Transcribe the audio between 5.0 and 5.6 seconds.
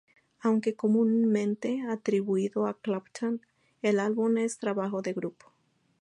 de grupo.